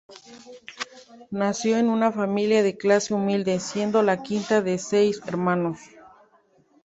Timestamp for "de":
2.63-2.75, 4.63-4.79